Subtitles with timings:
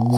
[0.00, 0.16] Velkommen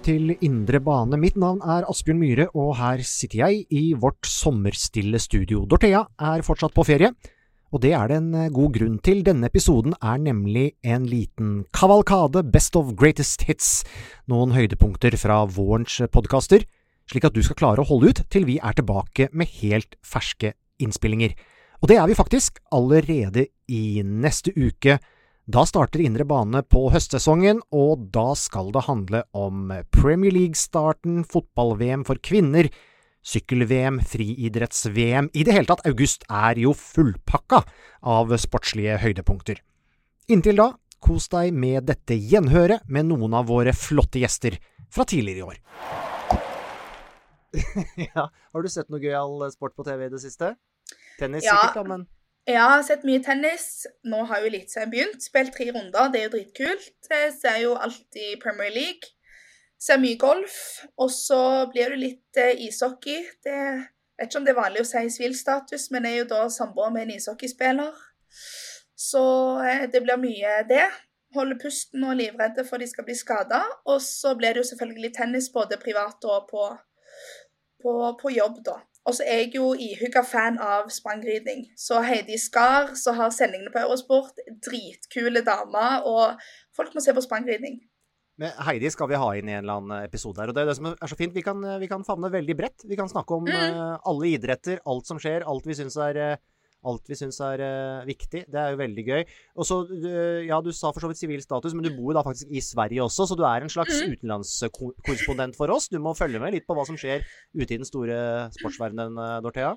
[0.00, 1.20] til Indre bane.
[1.20, 5.68] Mitt navn er Asbjørn Myhre, og her sitter jeg i vårt sommerstille studio.
[5.68, 7.12] Dorthea er fortsatt på ferie,
[7.68, 9.20] og det er det en god grunn til.
[9.26, 13.84] Denne episoden er nemlig en liten kavalkade, best of greatest hits,
[14.24, 16.64] noen høydepunkter fra vårens podkaster,
[17.10, 20.54] slik at du skal klare å holde ut til vi er tilbake med helt ferske
[20.82, 21.36] innspillinger.
[21.82, 24.98] Og det er vi faktisk allerede i neste uke.
[25.46, 32.02] Da starter Indre bane på høstsesongen, og da skal det handle om Premier League-starten, fotball-VM
[32.08, 32.66] for kvinner,
[33.26, 37.62] sykkel-VM, friidretts-VM I det hele tatt, august er jo fullpakka
[38.06, 39.62] av sportslige høydepunkter.
[40.30, 44.58] Inntil da, kos deg med dette gjenhøret med noen av våre flotte gjester
[44.90, 46.15] fra tidligere i år.
[48.08, 50.54] ja, har du sett noe gøyal sport på TV i det siste?
[51.20, 51.56] Tennis Ja.
[51.56, 52.06] sikkert, da, men
[52.46, 53.86] Ja, jeg har sett mye tennis.
[54.06, 55.24] Nå har jo Eliteserien begynt.
[55.24, 56.92] Spilt tre runder, det er jo dritkult.
[57.10, 59.10] Jeg ser jo alltid Premier League.
[59.82, 60.54] Ser mye golf.
[60.96, 61.40] Og så
[61.72, 63.24] blir det litt eh, ishockey.
[63.42, 63.56] Det
[64.16, 66.44] jeg vet ikke om det er vanlig å si sivilstatus, men jeg er jo da
[66.48, 67.98] samboer med en ishockeyspiller.
[68.96, 69.24] Så
[69.60, 70.86] eh, det blir mye det.
[71.36, 73.60] Holder pusten og livredde for de skal bli skada.
[73.84, 76.70] Og så blir det jo selvfølgelig tennis både privat og på,
[77.86, 78.80] på, på jobb, da.
[79.06, 81.68] Og så er jeg jo ihugga fan av sprangridning.
[81.78, 86.40] Så Heidi Skar, som har sendingene på Eurosport, dritkule damer, og
[86.74, 87.78] folk må se på sprangridning.
[88.42, 90.50] Men Heidi skal vi ha inn i en eller annen episode her.
[90.50, 91.32] og det er det som er så fint.
[91.36, 92.84] Vi kan, vi kan favne veldig bredt.
[92.84, 96.42] Vi kan snakke om eh, alle idretter, alt som skjer, alt vi syns er, eh,
[96.90, 98.44] alt vi syns er uh, viktig.
[98.52, 99.24] Det er jo veldig gøy.
[99.56, 102.18] Og så, uh, ja, Du sa for så vidt sivil status, men du bor jo
[102.18, 105.90] da faktisk i Sverige også, så du er en slags utenlandskorrespondent for oss.
[105.92, 107.24] Du må følge med litt på hva som skjer
[107.56, 108.18] ute i den store
[108.56, 109.74] sportsverdenen, eh, Dorthea.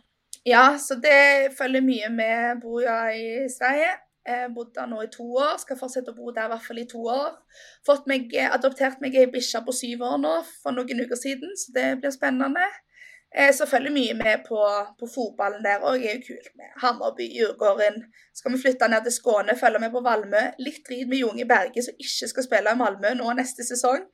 [0.48, 2.62] Ja, så det følger mye med.
[2.64, 3.98] Bor jeg i Sverige.
[4.30, 5.58] Jeg bodde der nå i to år.
[5.62, 7.40] Skal fortsette å bo der i hvert fall i to år.
[7.88, 11.74] Fått meg, adoptert meg ei bikkje på syv år nå for noen uker siden, så
[11.76, 12.68] det blir spennende.
[13.36, 14.58] Eh, Så følger mye med på,
[15.00, 16.02] på fotballen der òg.
[16.02, 18.00] er jo kult med Hammerby, Djurgården.
[18.34, 20.42] Skal vi flytte ned til Skåne, følge med på Valmø.
[20.66, 24.08] Litt drit med Junge Berge, som ikke skal spille i Malmö nå neste sesong.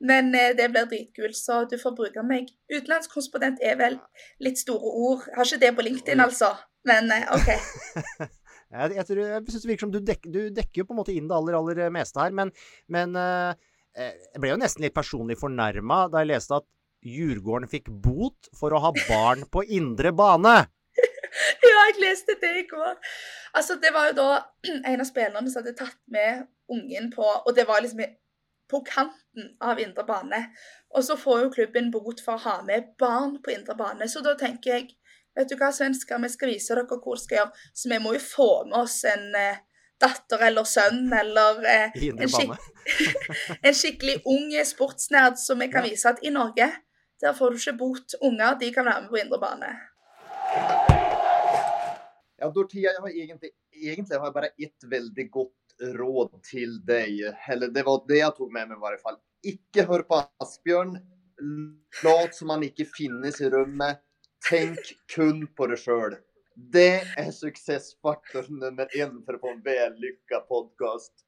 [0.00, 2.48] Men eh, det blir dritkult, så du får bruke meg.
[2.72, 3.98] Utenlandskorrespondent er vel
[4.40, 5.26] litt store ord.
[5.28, 6.54] Jeg har ikke det på LinkedIn, altså.
[6.88, 7.50] Men eh, OK.
[8.72, 10.98] Jeg, jeg, tror- jeg syns det virker som du, dek, du dekker jo på en
[11.02, 12.48] måte inn det aller, aller meste her, men,
[12.88, 13.12] men
[13.92, 16.64] jeg ble jo nesten litt personlig fornærma da jeg leste at
[17.02, 20.62] Djurgården fikk bot for å ha barn på indre bane.
[21.62, 22.98] Ja, jeg leste det i går.
[23.56, 24.26] Altså, det var jo da
[24.90, 28.02] en av spillerne som hadde tatt med ungen på Og det var liksom
[28.68, 30.42] på kanten av indre bane.
[30.92, 34.08] Og så får jo klubben bot for å ha med barn på indre bane.
[34.12, 34.90] Så da tenker jeg
[35.32, 37.60] Vet du hva, svensker, vi skal vise dere hvor vi skal gjøre.
[37.72, 39.62] Så vi må jo få med oss en eh,
[40.02, 42.52] datter eller sønn eller eh, en, skik
[43.70, 45.88] en skikkelig ung sportsnerd som vi kan Ja.
[45.88, 46.68] vise at i Norge
[47.22, 48.14] der får du ikke bot.
[48.20, 49.72] Unger de kan være med på indre bane.
[52.42, 57.20] Ja, Dorthea, jeg har egentlig, egentlig har jeg bare ett veldig godt råd til deg.
[57.54, 59.20] Eller det var det jeg tok med meg i hvert fall.
[59.46, 60.96] Ikke hør på Asbjørn.
[62.02, 64.02] Lat som han ikke finnes i rommet.
[64.42, 66.18] Tenk kun på deg sjøl.
[66.74, 71.22] Det er suksessfaktor nummer én for å få en vellykka podkast.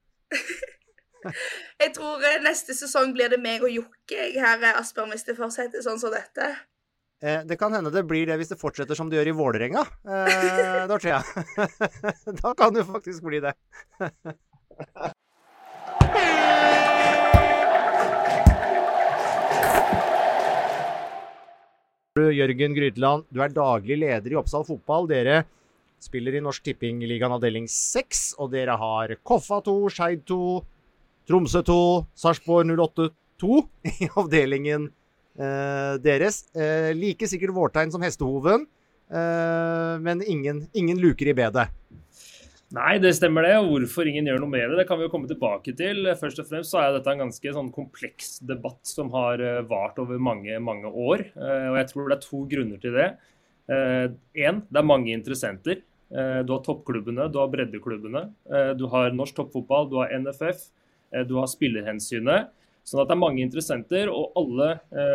[1.82, 5.26] Jeg tror eh, neste sesong blir det meg og Jokke jeg her, eh, Asbjørn, hvis
[5.29, 6.53] det fortsetter sånn som dette.
[7.25, 9.85] Eh, det kan hende det blir det hvis det fortsetter som det gjør i Vålerenga,
[10.05, 11.23] eh, Dorthea.
[12.43, 13.55] da kan det faktisk bli det.
[22.15, 25.09] Jørgen Gryteland, du er daglig leder i Oppsal fotball.
[25.11, 25.41] Dere
[25.99, 30.38] spiller i Norsk Tippingligaen avdeling 6, og dere har Koffa 2, Skeid 2,
[31.29, 31.79] Tromsø 2,
[32.21, 33.09] Sarpsborg 08
[33.41, 33.61] 2
[34.05, 34.88] i avdelingen
[35.38, 36.44] eh, deres.
[36.56, 38.67] Eh, like sikkert vårtegn som hestehoven,
[39.11, 41.71] eh, men ingen, ingen luker i bedet.
[42.75, 43.55] Nei, det stemmer det.
[43.69, 46.09] Hvorfor ingen gjør noe med det, det kan vi jo komme tilbake til.
[46.19, 50.00] Først og fremst så er dette en ganske sånn kompleks debatt som har eh, vart
[50.03, 51.29] over mange, mange år.
[51.32, 53.12] Eh, og jeg tror det er to grunner til det.
[53.65, 55.79] Én, det er mange interessenter.
[56.12, 58.20] Du har toppklubbene, du har breddeklubbene.
[58.77, 60.67] Du har norsk toppfotball, du har NFF,
[61.28, 62.50] du har spillerhensynet.
[62.84, 64.75] Sånn at det er mange interessenter, og alle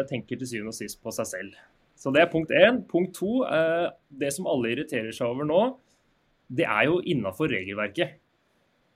[0.10, 1.60] tenker til syvende og sist på seg selv.
[2.00, 2.80] Så det er punkt én.
[2.90, 3.44] Punkt to,
[4.10, 5.60] det som alle irriterer seg over nå,
[6.50, 8.18] det er jo innafor regelverket.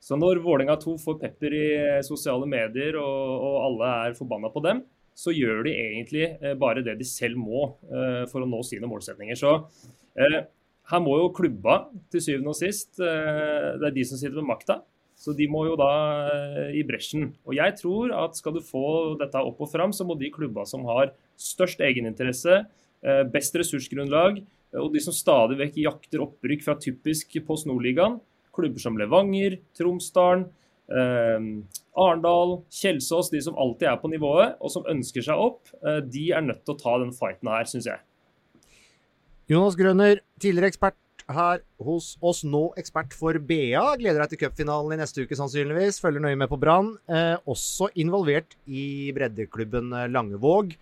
[0.03, 1.67] Så når Vålerenga 2 får pepper i
[2.03, 4.81] sosiale medier og, og alle er forbanna på dem,
[5.15, 8.89] så gjør de egentlig eh, bare det de selv må eh, for å nå sine
[8.89, 9.37] målsetninger.
[9.39, 9.53] Så
[10.17, 10.41] eh,
[10.91, 14.49] her må jo klubba til syvende og sist eh, Det er de som sitter med
[14.49, 14.81] makta.
[15.19, 15.91] Så de må jo da
[16.33, 17.29] eh, i bresjen.
[17.47, 20.65] Og jeg tror at skal du få dette opp og fram, så må de klubba
[20.69, 22.63] som har størst egeninteresse,
[23.05, 24.41] eh, best ressursgrunnlag,
[24.81, 28.17] og de som stadig vekk jakter opprykk fra typisk Post Nord-ligaen,
[28.53, 30.47] klubber som Levanger, Tromsdalen,
[30.89, 31.47] eh,
[31.93, 36.31] Arendal, Kjelsås, de som alltid er på nivået og som ønsker seg opp, eh, de
[36.33, 38.01] er nødt til å ta den fighten her, syns jeg.
[39.51, 40.97] Jonas Grønner, tidligere ekspert
[41.31, 43.83] her hos oss, nå ekspert for BA.
[44.01, 46.01] Gleder deg til cupfinalen i neste uke sannsynligvis.
[46.03, 46.93] Følger nøye med på Brann.
[47.07, 50.75] Eh, også involvert i breddeklubben Langevåg.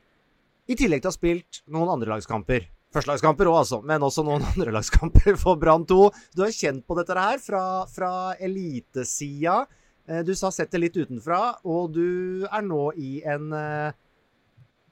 [0.71, 2.69] I tillegg til å ha spilt noen andrelagskamper.
[2.91, 6.01] Førstelagskamper òg, altså, men også noen andrelagskamper for Brann 2.
[6.35, 9.61] Du har kjent på dette her fra, fra elitesida.
[10.07, 13.97] Eh, du har sett det litt utenfra, og du er nå i en eh,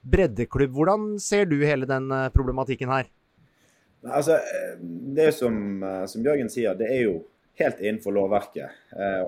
[0.00, 0.72] breddeklubb.
[0.76, 3.10] Hvordan ser du hele den eh, problematikken her?
[4.06, 4.38] Altså,
[4.80, 5.56] det er som,
[6.08, 7.18] som Jørgen sier, det er jo
[7.60, 8.78] helt innenfor lovverket.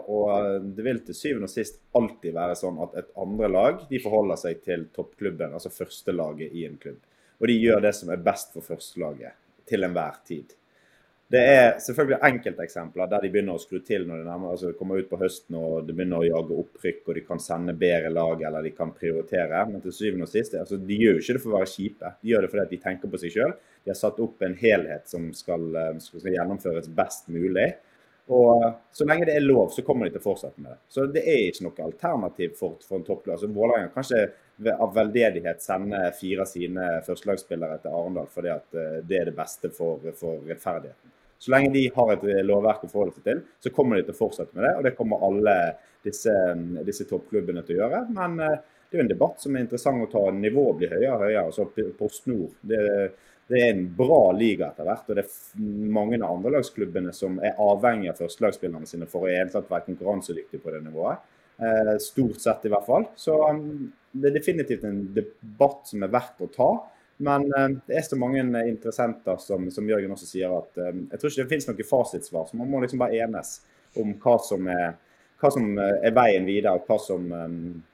[0.08, 4.00] Og det vil til syvende og sist alltid være sånn at et andre lag de
[4.00, 7.02] forholder seg til toppklubben, altså førstelaget i en klubb.
[7.42, 9.36] Og de gjør det som er best for førstelaget
[9.69, 10.56] til enhver tid.
[11.32, 15.08] Det er selvfølgelig enkelteksempler der de begynner å skru til når de altså kommer ut
[15.08, 18.66] på høsten og det begynner å jage opprykk og de kan sende bedre lag eller
[18.66, 19.62] de kan prioritere.
[19.70, 22.12] Men til syvende og sist, altså, de gjør jo ikke det for å være kjipe.
[22.20, 23.56] De gjør det fordi de tenker på seg sjøl.
[23.80, 27.70] De har satt opp en helhet som skal, eh, skal gjennomføres best mulig.
[28.28, 30.78] Og Så lenge det er lov, så kommer de til å fortsette med det.
[30.88, 33.48] Så det er ikke noe alternativ for, for en toppklasse.
[33.48, 34.32] Altså, Vålerenga kan ikke
[34.78, 39.37] av veldedighet sende fire av sine førstelagsspillere til Arendal fordi at eh, det er det
[39.37, 41.14] beste for, for, rettferdigheten.
[41.43, 44.14] Så lenge de har et eh, lovverk å forholde seg til, så kommer de til
[44.14, 44.75] å fortsette med det.
[44.78, 45.56] Og det kommer alle
[46.04, 46.37] disse,
[46.87, 48.04] disse toppklubbene til å gjøre.
[48.14, 50.25] Men eh, det er jo en debatt som er interessant å ta.
[50.37, 51.44] Nivået blir høyere og høyere.
[51.48, 52.82] Altså Post Nord det
[53.52, 55.08] det er en bra liga etter hvert.
[55.10, 59.43] Og det er mange av andrelagsklubbene som er avhengig av førstelagsspillerne sine for å i
[59.43, 61.26] være konkurransedyktige på det nivået.
[62.00, 63.05] Stort sett, i hvert fall.
[63.19, 66.73] Så um, det er definitivt en debatt som er verdt å ta.
[67.23, 71.20] Men eh, det er så mange interessenter, som, som Jørgen også sier, at eh, jeg
[71.20, 72.47] tror ikke det finnes noe fasitsvar.
[72.49, 73.56] Så man må liksom bare enes
[74.00, 74.93] om hva som er
[75.43, 77.25] hva som er veien videre, hva som,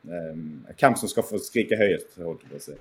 [0.04, 2.18] hvem som skal få skrike høyest.
[2.20, 2.74] holdt jeg på å si.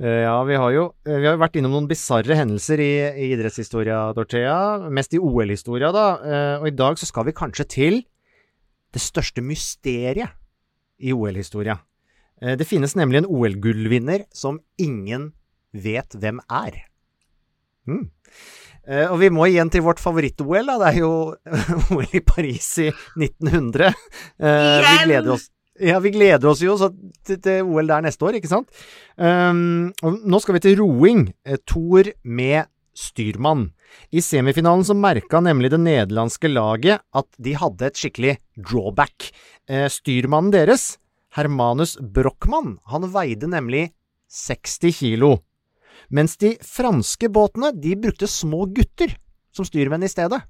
[0.00, 3.98] Ja, vi har jo eh, vi har vært innom noen bisarre hendelser i, i idrettshistoria,
[4.16, 4.88] Dorthea.
[4.88, 6.06] Mest i OL-historia, da.
[6.24, 8.00] Eh, og i dag så skal vi kanskje til
[8.96, 10.32] det største mysteriet
[11.00, 11.78] i OL-historia.
[12.40, 15.26] Det finnes nemlig en OL-gullvinner som ingen
[15.76, 16.78] vet hvem er.
[17.84, 18.06] Mm.
[19.12, 20.72] Og vi må igjen til vårt favoritt-OL.
[20.80, 21.10] Det er jo
[21.92, 23.92] OL i Paris i 1900.
[24.40, 28.50] Vi gleder oss ja, vi gleder oss jo til, til, OL der neste år, ikke
[28.50, 28.70] sant?
[29.16, 31.28] Um, nå skal vi til roing.
[31.44, 33.70] Eh, Thor med styrmann.
[34.14, 39.30] I semifinalen så merka nemlig det nederlandske laget at de hadde et skikkelig drawback.
[39.70, 40.98] Eh, styrmannen deres,
[41.34, 43.88] Hermanus Brochmann, han veide nemlig
[44.30, 45.36] 60 kilo.
[46.10, 49.14] Mens de franske båtene, de brukte små gutter
[49.54, 50.40] som styrmenn i stedet.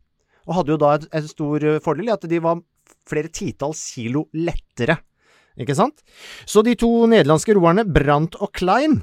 [0.48, 2.62] Og hadde jo da en, stor fordel i at de var
[3.08, 4.98] flere titalls kilo lettere
[5.60, 6.00] ikke sant?
[6.48, 9.00] Så de to nederlandske roerne, Brandt og Klein,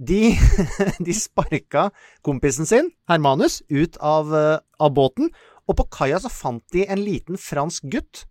[0.00, 0.32] de,
[1.06, 1.90] de sparka
[2.26, 5.30] kompisen sin, Hermanus, ut av, eh, av båten,
[5.68, 8.24] og på kaia så fant de en liten fransk gutt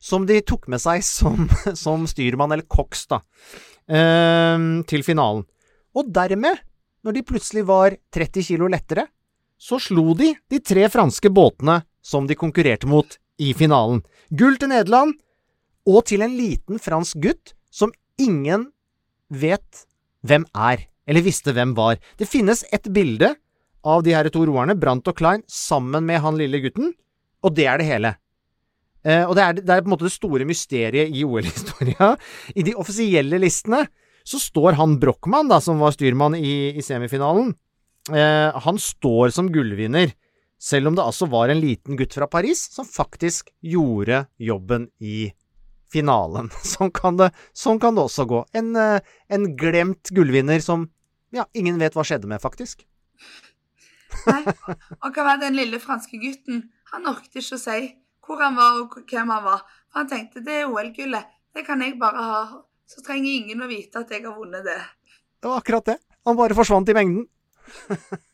[0.00, 1.46] som de tok med seg som,
[1.84, 3.22] som styrmann, eller koks, da,
[3.88, 4.58] eh,
[4.90, 5.46] til finalen.
[5.96, 6.60] Og dermed,
[7.04, 9.06] når de plutselig var 30 kilo lettere,
[9.60, 14.00] så slo de de tre franske båtene som de konkurrerte mot i finalen.
[14.32, 15.18] Gull til Nederland,
[15.88, 18.68] og til en liten fransk gutt som ingen
[19.30, 19.84] vet
[20.26, 22.00] hvem er, eller visste hvem var.
[22.18, 23.32] Det finnes et bilde
[23.86, 26.92] av de her to roerne, Brandt og Klein, sammen med han lille gutten,
[27.40, 28.12] og det er det hele.
[29.00, 32.12] Eh, og det er, det er, på en måte det store mysteriet i OL-historia.
[32.52, 33.86] I de offisielle listene
[34.28, 37.54] så står han Brochmann, da, som var styrmann i, i semifinalen,
[38.12, 40.12] eh, han står som gullvinner.
[40.60, 45.30] Selv om det altså var en liten gutt fra Paris som faktisk gjorde jobben i
[45.92, 46.50] finalen.
[46.72, 48.44] Sånn kan det, sånn kan det også gå.
[48.56, 50.88] En, eh, en, glemt gullvinner som
[51.34, 52.86] ja, ingen vet hva skjedde med, faktisk.
[54.26, 54.42] Nei,
[55.04, 56.64] og hva var den lille franske gutten?
[56.90, 57.82] Han orket ikke å si
[58.26, 59.62] hvor han var og hvem han var.
[59.90, 62.40] For han tenkte det er OL-gullet, det kan jeg bare ha.
[62.90, 64.78] Så trenger ingen å vite at jeg har vunnet det.
[65.40, 65.98] Det var akkurat det.
[66.26, 67.28] Han bare forsvant i mengden.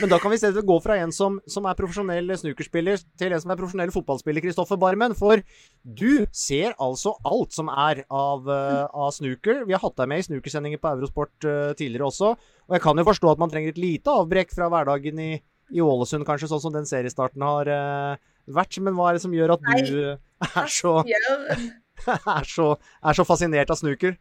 [0.00, 3.34] Men da kan vi se det gå fra en som, som er profesjonell snookerspiller, til
[3.34, 5.12] en som er profesjonell fotballspiller, Kristoffer Barmen.
[5.18, 5.42] For
[5.84, 9.66] du ser altså alt som er av, uh, av snooker.
[9.68, 12.32] Vi har hatt deg med i snookersendinger på Eurosport uh, tidligere også.
[12.70, 15.30] Og jeg kan jo forstå at man trenger et lite avbrekk fra hverdagen i,
[15.74, 18.80] i Ålesund, kanskje, sånn som den seriestarten har uh, vært.
[18.80, 20.96] Men hva er det som gjør at du er så,
[22.38, 22.72] er så,
[23.04, 24.16] er så fascinert av snooker?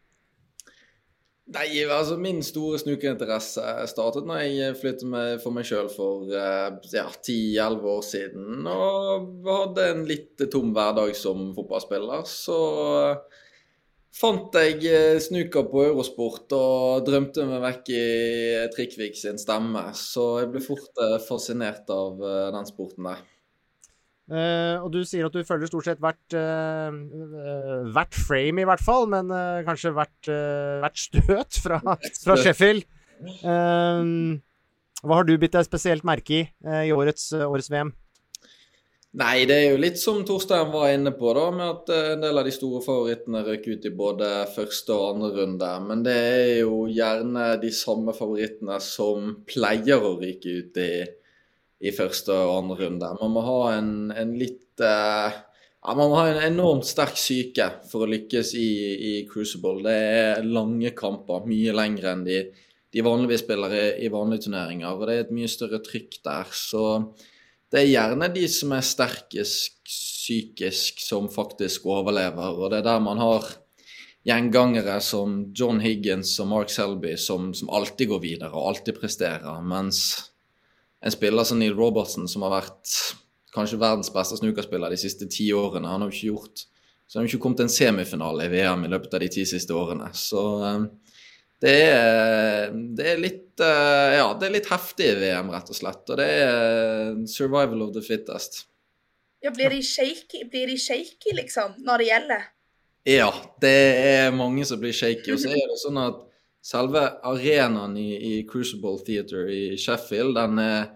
[1.50, 6.76] Nei, altså Min store snukerinteresse startet når jeg flyttet meg for meg sjøl for eh,
[6.94, 8.68] ja, 10-11 år siden.
[8.70, 12.22] Og hadde en litt tom hverdag som fotballspiller.
[12.30, 12.60] Så
[13.00, 13.42] eh,
[14.20, 18.06] fant jeg snooker på Eurosport og drømte meg vekk i
[18.76, 19.88] Trikvik sin stemme.
[19.98, 22.22] Så jeg ble fort fascinert av
[22.54, 23.26] den sporten der.
[24.30, 28.68] Uh, og du sier at du følger stort sett hvert, uh, uh, hvert frame, i
[28.70, 29.32] hvert fall, men
[29.66, 30.30] kanskje hvert,
[30.84, 31.80] hvert, støt fra,
[32.24, 32.86] fra Sheffield.
[33.42, 36.46] hva har du bitt deg spesielt merke i
[36.86, 37.92] i årets, årets, VM?
[39.20, 42.38] Nei, det er jo litt som Torstein var inne på, da, med at en del
[42.38, 45.72] av de store favorittene røk ut i både første og andre runde.
[45.88, 50.92] Men det er jo gjerne de samme favorittene som pleier å ryke ut i
[51.80, 53.12] i første og andre runde.
[53.22, 55.32] Man må ha en, en litt uh,
[55.80, 58.70] ja, Man må ha en enormt sterk syke for å lykkes i,
[59.10, 59.80] i, Crucible.
[59.86, 62.42] Det er lange kamper, mye lengre enn de,
[62.92, 64.92] de vanligvis spiller i, i vanlige turneringer.
[64.92, 66.52] Og det er et mye større trykk der.
[66.52, 66.84] Så
[67.72, 72.60] det er gjerne de som er sterkest psykisk, som faktisk overlever.
[72.60, 73.48] Og det er der man har
[74.28, 79.62] gjengangere som John Higgins og Mark Selby som, som alltid går videre og alltid presterer.
[79.64, 80.29] mens
[81.06, 82.96] en spiller som Neil Robertson, som har vært
[83.56, 85.90] kanskje verdens beste snookerspiller de siste ti årene.
[85.90, 86.68] Han har jo ikke gjort
[87.10, 89.44] så han har ikke kommet til en semifinale i VM i løpet av de ti
[89.50, 90.12] siste årene.
[90.14, 90.84] Så um,
[91.58, 95.80] det er, det er litt uh, Ja, det er litt heftig i VM, rett og
[95.80, 96.04] slett.
[96.06, 98.68] Og det er survival of the fittest.
[99.42, 102.46] Ja, blir de shaky, blir de shaky liksom, når det gjelder?
[103.10, 103.32] Ja,
[103.66, 103.76] det
[104.06, 105.34] er mange som blir shaky.
[105.34, 106.22] Og så er det sånn at
[106.62, 110.90] selve arenaen i, i, Crucible Theater i Sheffield, den er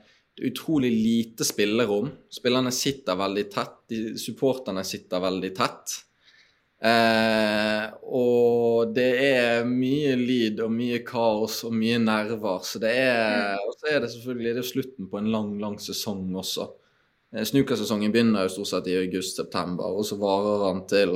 [0.43, 2.09] utrolig lite spillerom.
[2.33, 3.77] Spillerne sitter veldig tett.
[3.89, 5.99] De, supporterne sitter veldig tett.
[6.83, 12.65] Eh, og det er mye lyd og mye kaos og mye nerver.
[12.67, 13.67] Så det er, mm.
[13.69, 16.67] og så er det selvfølgelig det er slutten på en lang, lang sesong også.
[17.31, 21.15] Eh, Snukersesongen begynner jo stort sett i august-september, og så varer han til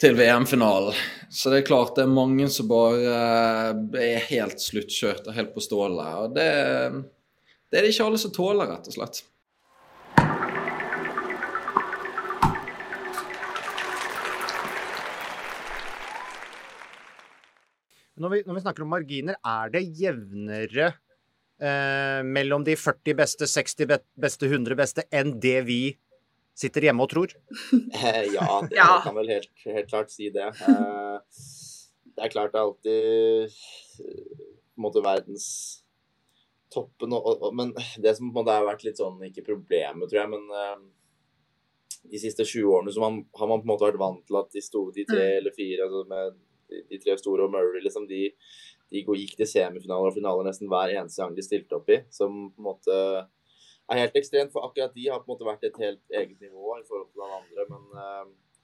[0.00, 0.96] til VM-finalen.
[1.28, 3.16] Så det er klart det er mange som bare
[4.00, 6.14] eh, er helt sluttkjørt og helt på stålet.
[6.24, 6.46] Og det,
[7.68, 9.22] det er det ikke alle som tåler, rett og slett.
[18.20, 20.90] Når vi, når vi, snakker om marginer, er det jevnere
[21.60, 25.82] eh, mellom de 40 beste, 60 beste, 100 beste enn det vi
[26.60, 27.30] sitter hjemme og tror?
[27.72, 30.48] Eh, ja, jeg kan vel helt, helt klart si det.
[30.68, 31.16] Eh,
[32.16, 33.00] det er klart det er alltid
[34.00, 34.04] på
[34.80, 37.10] en måte verdenstoppen.
[37.16, 40.20] og, og, Men det som på en måte har vært litt sånn, ikke problemet, tror
[40.22, 40.78] jeg, men uh,
[42.10, 44.48] de siste 20 årene så man, har man på en måte vært vant til at
[44.54, 45.36] de, store, de tre mm.
[45.40, 46.24] eller fire altså med
[46.70, 48.22] de, de, tre store og Murray, liksom, de,
[48.90, 51.98] de gikk til semifinaler og finaler nesten hver eneste gang de stilte opp i.
[52.14, 52.94] Som på en måte
[53.90, 54.52] er helt ekstremt.
[54.54, 57.24] For akkurat de har på en måte vært et helt eget nivå i forhold til
[57.26, 57.66] alle andre.
[57.70, 58.60] Men, uh,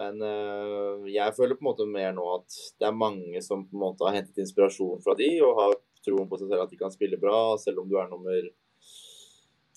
[0.00, 3.78] men uh, jeg føler på en måte mer nå at det er mange som på
[3.78, 6.80] en måte har hentet inspirasjon fra de, og har troen på seg selv at de
[6.80, 7.38] kan spille bra.
[7.60, 8.50] Selv om du er nummer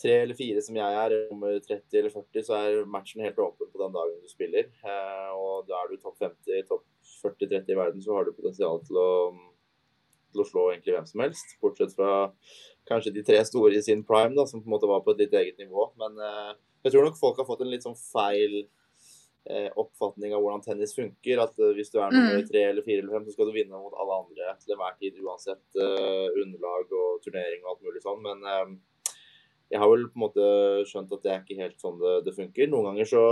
[0.04, 3.70] tre eller fire som jeg er, nummer 30 eller 40, så er matchen helt åpen
[3.72, 4.68] på den dagen du spiller.
[4.84, 6.86] Eh, og da er du topp 50, topp
[7.24, 9.12] 40-30 i verden, så har du potensial til å,
[10.34, 11.56] til å slå egentlig hvem som helst.
[11.64, 12.12] Bortsett fra
[12.90, 15.26] kanskje de tre store i sin prime, da, som på en måte var på et
[15.26, 15.90] litt eget nivå.
[16.00, 18.58] Men eh, jeg tror nok folk har fått en litt sånn feil
[19.48, 21.42] eh, oppfatning av hvordan tennis funker.
[21.44, 22.48] At eh, hvis du er nummer Mm.
[22.50, 25.20] tre eller fire eller fem, så skal du vinne mot alle andre til enhver tid,
[25.24, 28.22] uansett eh, underlag og turnering og alt mulig sånn.
[28.24, 28.76] Men eh,
[29.72, 30.48] jeg har vel på en måte
[30.92, 32.68] skjønt at det er ikke helt sånn det, det funker.
[32.70, 33.24] Noen ganger så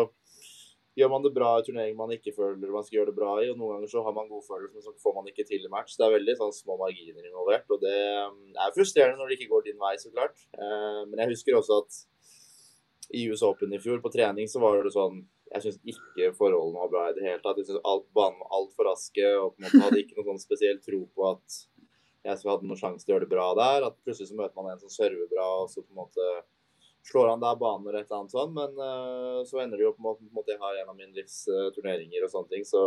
[0.97, 3.49] gjør man det bra i turnering man ikke føler man skal gjøre det bra i,
[3.51, 5.95] og noen ganger så har man godfølelse, men så får man ikke til i match.
[5.97, 9.51] Det er veldig sånn små marginer involvert, og det um, er frustrerende når det ikke
[9.53, 10.47] går din vei, så klart.
[10.57, 12.01] Eh, men jeg husker også at
[13.15, 16.79] i US Open i fjor, på trening, så var det sånn Jeg syns ikke forholdene
[16.79, 17.57] var bra i det hele tatt.
[17.59, 20.45] Jeg syns alt banen var altfor raske, og på en måte hadde ikke noen sånn
[20.45, 21.57] spesiell tro på at
[22.23, 23.87] jeg hadde noen sjanse til å gjøre det bra der.
[23.89, 26.29] At plutselig så møter man en som server bra, og så på en måte
[27.07, 28.53] slår han der baner et eller annet sånn.
[28.55, 31.43] Men uh, så ender det jo på en måte, Jeg har en av mine livs
[31.49, 32.67] uh, turneringer og sånne ting.
[32.67, 32.83] Så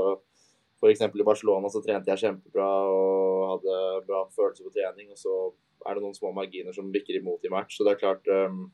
[0.79, 1.05] f.eks.
[1.07, 3.79] i Barcelona så trente jeg kjempebra og hadde
[4.09, 5.13] bra følelse på trening.
[5.15, 5.37] Og så
[5.85, 7.79] er det noen små marginer som bikker imot i match.
[7.79, 8.67] Så det er klart um,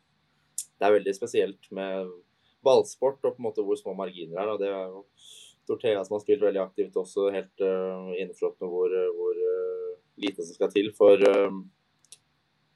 [0.80, 2.08] det er veldig spesielt med
[2.64, 4.52] ballsport og på en måte hvor små marginer er.
[4.54, 5.04] Og det er jo
[5.68, 9.90] Tortea som har spilt veldig aktivt også helt uh, innforstått med hvor, eh, hvor uh,
[10.20, 11.58] lite som skal til for, eh,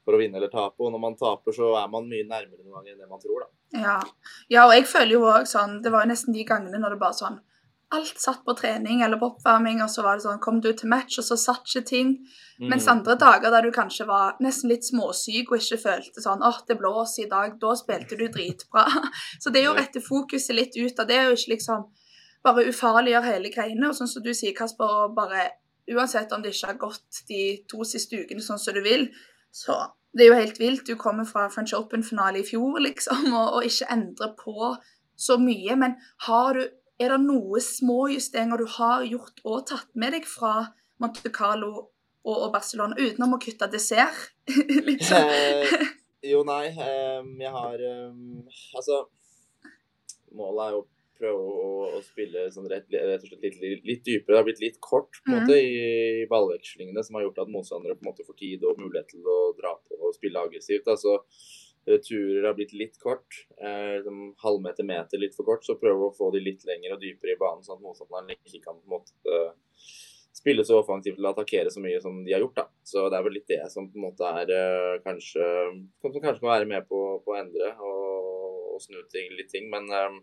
[0.05, 0.77] for å vinne eller tape.
[0.85, 3.45] Og når man taper, så er man mye nærmere noen ganger enn det man tror.
[3.45, 3.51] da.
[3.75, 3.97] Ja.
[4.53, 6.99] ja, og jeg føler jo òg sånn Det var jo nesten de gangene når det
[7.01, 7.39] bare sånn
[7.95, 10.89] Alt satt på trening eller på oppvarming, og så var det sånn Kom du til
[10.89, 12.13] match, og så satt ikke ting.
[12.71, 16.57] Mens andre dager der du kanskje var nesten litt småsyk og ikke følte sånn åh,
[16.67, 18.87] det blåser i dag, da spilte du dritbra.
[19.41, 21.85] Så det er jo å rette fokuset litt ut av det, og ikke liksom
[22.45, 23.91] bare ufarliggjøre hele greiene.
[23.91, 25.51] Og sånn som du sier, Kasper, bare
[25.93, 29.09] uansett om det ikke har gått de to siste ukene sånn som du vil,
[29.55, 29.77] så
[30.15, 30.87] det er jo helt vilt.
[30.87, 34.75] Du kommer fra French Open-finale i fjor, liksom, og, og ikke endrer på
[35.15, 35.75] så mye.
[35.79, 35.97] Men
[36.27, 36.61] du,
[36.99, 40.69] er det noen små justeringer du har gjort og tatt med deg fra
[41.03, 44.31] Monte Carlo og, og Barcelona, utenom å kutte dessert?
[44.89, 45.29] liksom.
[45.35, 45.75] Eh,
[46.31, 46.71] jo, nei.
[46.71, 49.03] ehm, jeg har ehm, Altså,
[50.35, 50.83] målet er jo
[51.19, 54.33] prøve å, å spille sånn rett, rett og slett litt, litt, dypere.
[54.33, 57.97] Det har blitt litt kort på en måte i ballvekslingene, som har gjort at motstandere
[57.97, 60.89] på en måte får tid og mulighet til å dra på og spille aggressivt.
[60.91, 61.19] altså
[61.85, 63.43] Returer har blitt litt kort.
[63.61, 65.65] Eh, liksom halvmeter, meter litt for kort.
[65.65, 68.63] Så prøve å få de litt lenger og dypere i banen, sånn at motstanderen ikke
[68.63, 69.93] kan på en måte eh,
[70.35, 72.57] spille så offensivt eller attakkere så mye som de har gjort.
[72.57, 72.65] da.
[72.85, 75.45] Så det er vel litt det som på en måte er eh, kanskje
[76.01, 78.31] Som kanskje kan være med på, på å endre og,
[78.75, 79.69] og snu ting, litt ting.
[79.69, 80.17] Men eh,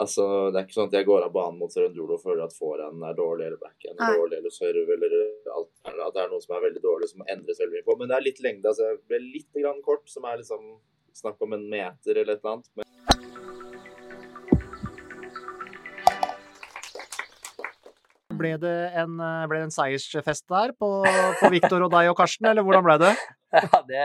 [0.00, 2.56] altså, det er ikke sånn at jeg går av banen mot Serendolo og føler at
[2.56, 5.18] forhånden er dårlig, eller backhand er dårlig, eller serve, eller
[5.56, 7.98] alt, at det er noe som er veldig dårlig, som må endres veldig mye på.
[8.00, 8.72] Men det er litt lengde.
[8.72, 10.72] altså Jeg ble litt grann kort, som er liksom
[11.12, 12.72] snakk om en meter eller et eller annet.
[12.78, 12.88] Men
[18.42, 20.88] Ble det en, eh, ble det en seiersfest der på,
[21.38, 23.14] på Viktor og deg og Karsten, eller hvordan ble det?
[23.52, 24.04] Ja, det,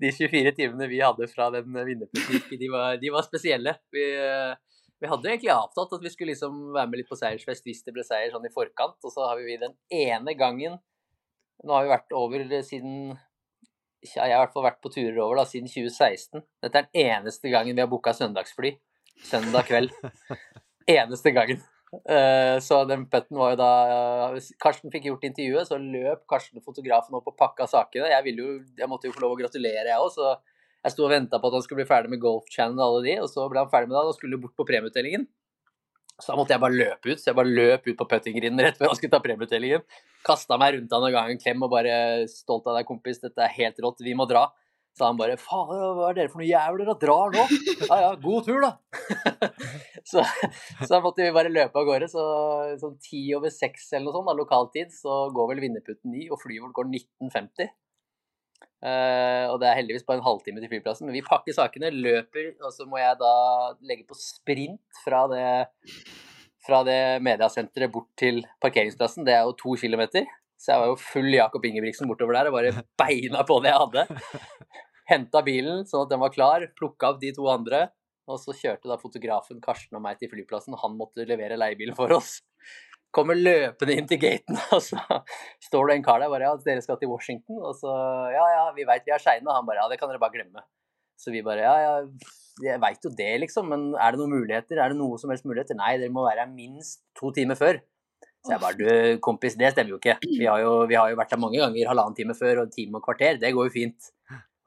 [0.00, 3.74] de 24 timene vi hadde fra den vinnerpolitikken, de var, de var spesielle.
[3.92, 4.54] Vi, eh,
[5.00, 7.92] vi hadde egentlig avtalt at vi skulle liksom være med litt på seiersfest hvis det
[7.96, 10.78] ble seier sånn i forkant, og så har vi den ene gangen
[11.64, 13.14] Nå har vi vært over siden
[14.04, 16.42] ja, Jeg har i hvert fall vært på turer over da, siden 2016.
[16.62, 18.74] Dette er den eneste gangen vi har booka søndagsfly.
[19.24, 19.94] Søndag kveld.
[20.98, 21.62] Eneste gangen.
[22.04, 23.70] Eh, Så den putten var jo da
[24.62, 28.12] Karsten fikk gjort intervjuet, så løp Karsten fotografen opp og pakka sakene.
[28.12, 30.36] Jeg, ville jo, jeg måtte jo få lov å gratulere, jeg òg, så
[30.86, 33.06] jeg sto og venta på at han skulle bli ferdig med Golf Channel og alle
[33.08, 35.26] de, og så ble han ferdig med det og skulle bort på premieutdelingen.
[36.16, 37.20] Så da måtte jeg bare løpe ut.
[37.20, 39.82] Så jeg bare løp ut på puttinggrinden rett før han skulle ta premieutdelingen.
[40.24, 41.96] Kasta meg rundt han og ga en klem og bare
[42.30, 43.20] 'Stolt av deg, kompis.
[43.20, 44.00] Dette er helt rått.
[44.06, 44.48] Vi må dra'.
[44.96, 46.88] Så han bare 'Faen, hva er dere for noe jævler?
[46.88, 47.48] og drar nå?'
[47.90, 48.72] Ja ja, god tur, da.
[50.10, 50.24] så,
[50.88, 52.08] så måtte vi bare løpe av gårde.
[52.08, 52.22] Så
[52.80, 56.40] sånn ti over seks eller noe sånt, da, lokaltid, så går vel vinnerputten ni, og
[56.40, 57.74] flyet vårt går 1950.
[58.86, 61.08] Eh, og det er heldigvis bare en halvtime til flyplassen.
[61.08, 63.34] Men vi pakker sakene, løper, og så må jeg da
[63.88, 65.46] legge på sprint fra det,
[66.66, 69.26] fra det mediasenteret bort til parkeringsplassen.
[69.26, 70.28] Det er jo to kilometer.
[70.56, 73.82] Så jeg var jo full Jakob Ingebrigtsen bortover der og bare beina på det jeg
[73.82, 74.06] hadde.
[75.10, 77.88] Henta bilen sånn at den var klar, plukka opp de to andre.
[78.26, 80.74] Og så kjørte da fotografen Karsten og meg til flyplassen.
[80.82, 82.40] Han måtte levere leiebilen for oss.
[83.16, 85.00] Kommer løpende inn til gaten, og så
[85.64, 87.62] står det en kar der bare ja, dere skal til Washington.
[87.64, 87.92] Og så
[88.34, 89.46] ja, ja, vi veit vi er seine.
[89.48, 90.64] Og han bare ja, det kan dere bare glemme.
[91.16, 91.94] Så vi bare ja, ja,
[92.64, 93.68] jeg veit jo det, liksom.
[93.72, 94.80] Men er det noen muligheter?
[94.80, 95.78] Er det noe som helst muligheter?
[95.78, 97.80] Nei, dere må være her minst to timer før.
[98.46, 100.20] Så jeg bare du kompis, det stemmer jo ikke.
[100.22, 102.76] Vi har jo, vi har jo vært her mange ganger, halvannen time før og en
[102.76, 103.40] time og kvarter.
[103.42, 104.12] Det går jo fint.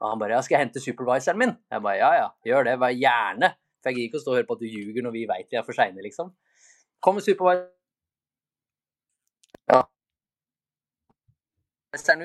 [0.00, 1.56] Og han bare ja, skal jeg hente supervisoren min?
[1.72, 2.78] Jeg bare ja ja, gjør det.
[2.82, 3.54] Bare gjerne.
[3.80, 5.48] For jeg gidder ikke å stå og høre på at du ljuger når vi veit
[5.48, 6.32] vi er for seine, liksom.
[7.00, 7.76] Kom supervisoren
[9.70, 9.82] ja.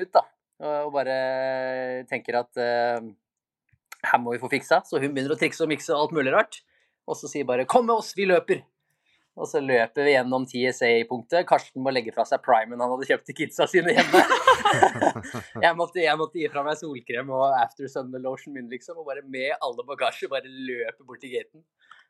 [0.00, 0.24] ut, da.
[0.66, 1.16] Og bare
[2.08, 3.02] tenker at uh,
[4.06, 4.82] her må vi få fiksa.
[4.86, 6.62] Så hun begynner å trikse og mikse og alt mulig rart.
[7.06, 8.64] Og så sier bare 'kom med oss, vi løper'.
[9.36, 11.44] Og så løper vi gjennom TSA-punktet.
[11.48, 14.22] Karsten må legge fra seg primen han hadde kjøpt til kidsa sine hjemme.
[15.64, 18.96] jeg, måtte, jeg, måtte, gi fra meg solkrem og after sun lotion min, liksom.
[18.96, 21.66] Og bare med alle bagasjer bare løpe bort til gaten.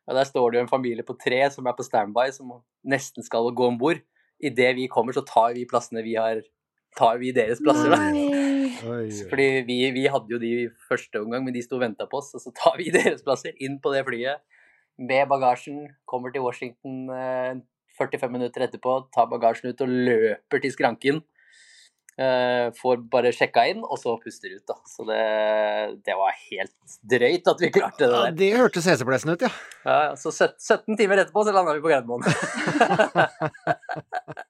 [0.07, 3.27] Og der står det jo en familie på tre som er på standby, som nesten
[3.27, 3.99] skal gå om bord.
[4.37, 6.43] Idet vi kommer, så tar vi plassene vi har
[6.97, 7.99] tar vi deres plasser, da.
[9.29, 10.51] Fordi vi, vi, hadde jo de
[10.89, 12.33] første omgang, men de sto og venta på oss.
[12.37, 14.43] Og så tar vi deres plasser inn på det flyet
[14.97, 15.85] med bagasjen.
[16.09, 17.55] Kommer til Washington eh,
[17.97, 21.25] 45 minutter etterpå, tar bagasjen ut og løper til skranken.
[22.17, 24.63] Uh, får bare sjekka inn, og så puster ut.
[24.65, 24.73] da.
[24.89, 25.19] Så det,
[26.01, 28.23] det var helt drøyt at vi klarte det der.
[28.25, 29.51] Ja, det hørtes heseblesende ut, ja.
[29.85, 29.99] ja.
[30.17, 32.25] Så 17 timer etterpå så landa vi på Gardermoen.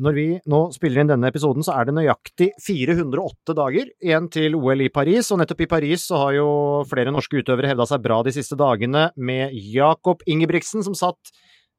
[0.00, 4.56] Når vi nå spiller inn denne episoden, så er det nøyaktig 408 dager igjen til
[4.56, 6.48] OL i Paris, og nettopp i Paris så har jo
[6.88, 11.34] flere norske utøvere hevda seg bra de siste dagene, med Jakob Ingebrigtsen som satt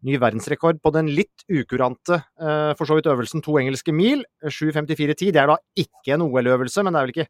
[0.05, 5.31] ny verdensrekord på den litt ukurante, eh, for så vidt øvelsen to engelske mil, 7.54,10.
[5.31, 7.29] Det er da ikke en OL-øvelse, men det er vel ikke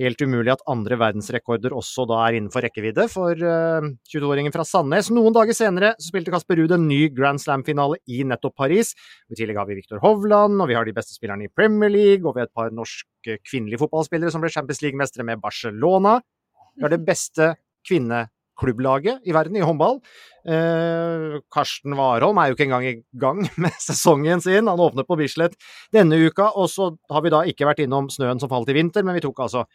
[0.00, 4.66] helt umulig at andre verdensrekorder også da er innenfor rekkevidde for uh, eh, 22-åringen fra
[4.68, 5.08] Sandnes.
[5.14, 8.92] Noen dager senere så spilte Kasper Ruud en ny Grand Slam-finale i nettopp Paris.
[9.32, 12.24] I tillegg har vi Viktor Hovland, og vi har de beste spillerne i Premier League,
[12.26, 16.18] og vi har et par norske kvinnelige fotballspillere som ble Champions League-mestere med Barcelona.
[16.76, 17.54] Vi har det beste
[17.86, 18.26] kvinne
[18.58, 20.00] klubblaget i verden i håndball.
[20.46, 24.70] Eh, Karsten Warholm er jo ikke engang i gang med sesongen sin.
[24.70, 25.58] Han åpner på Bislett
[25.94, 29.06] denne uka, og så har vi da ikke vært innom snøen som falt i vinter,
[29.06, 29.66] men vi tok altså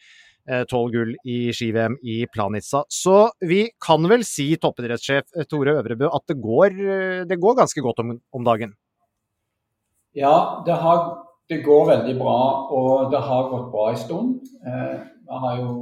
[0.50, 2.84] eh, tolv gull i ski-VM i Planica.
[2.90, 7.60] Så vi kan vel si, toppidrettssjef eh, Tore Øvrebø, at det går, eh, det går
[7.62, 8.76] ganske godt om, om dagen?
[10.18, 11.04] Ja, det, har,
[11.50, 14.56] det, går veldig bra, og det har gått bra en stund.
[14.68, 14.96] Eh,
[15.28, 15.76] vi har jo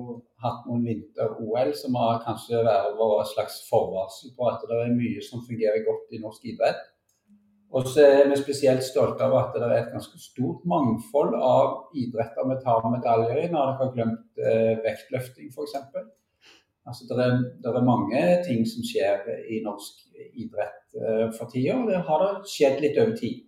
[0.43, 5.23] hatt noen vinter-OL som har kanskje vært vår slags forvarsel på at det er mye
[5.25, 6.79] som fungerer godt i norsk idrett.
[7.69, 11.91] Og så er vi spesielt stolte av at det er et ganske stort mangfold av
[11.93, 15.75] idretter vi tar medaljer i, når dere har glemt eh, vektløfting f.eks.
[16.89, 17.35] Altså, det, er,
[17.69, 20.01] er mange ting som skjer i norsk
[20.33, 23.45] idrett eh, for tida, og det har det skjedd litt over tid.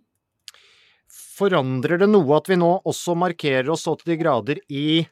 [1.10, 5.02] Forandrer det noe at vi nå også markerer oss så til de grader i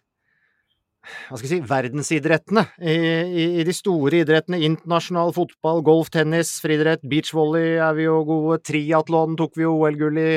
[1.01, 2.65] hva skal jeg si, verdensidrettene.
[2.79, 8.19] I, i, I, de store idrettene, internasjonal fotball, golf, tennis, friidrett, beachvolley er vi jo
[8.29, 8.61] gode.
[8.67, 10.33] Triatlon tok vi jo OL-gull i,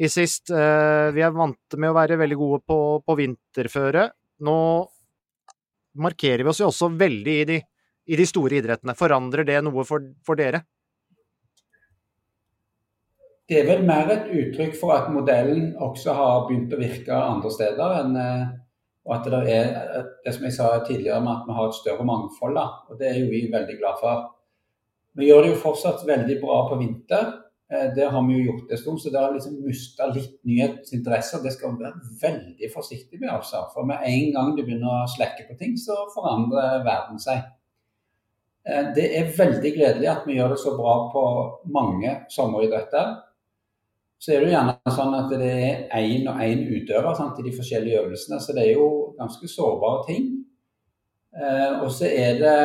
[0.00, 0.50] i, sist.
[0.50, 4.08] Uh, vi er vant med å være veldig gode på, på vinterføre.
[4.46, 4.56] Nå
[6.00, 7.60] markerer vi oss jo også veldig i de,
[8.10, 8.96] i de store idrettene.
[8.98, 10.64] Forandrer det noe for, for dere?
[13.50, 17.50] Det er vel mer et uttrykk for at modellen også har begynt å virke andre
[17.54, 18.50] steder enn uh
[19.08, 22.04] og at det er det som jeg sa tidligere med at vi har et større
[22.06, 22.56] mangfold.
[22.56, 24.26] Da, og Det er jo vi veldig glad for.
[25.16, 27.30] Vi gjør det jo fortsatt veldig bra på vinter.
[27.72, 31.40] Eh, det har vi jo gjort en stund, så det har liksom mista litt nyhetsinteresse.
[31.42, 33.30] Det skal vi være veldig forsiktig med.
[33.30, 33.64] altså.
[33.74, 37.48] For med en gang du begynner å slekke på ting, så forandrer verden seg.
[38.68, 41.24] Eh, det er veldig gledelig at vi gjør det så bra på
[41.72, 43.16] mange sommeridretter
[44.20, 45.50] så er det gjerne sånn at det
[45.96, 48.40] er én og én utøver sant, i de forskjellige øvelsene.
[48.44, 50.26] Så det er jo ganske sårbare ting.
[51.32, 52.56] Eh, og så er det